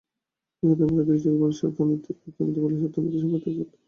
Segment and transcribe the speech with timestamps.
[0.63, 3.77] বিগত প্রায় দুই যুগে বিশ্ব অর্থনীতির সঙ্গে বাংলাদেশের অর্থনীতির সম্পৃক্ততা জোরদার হয়েছে।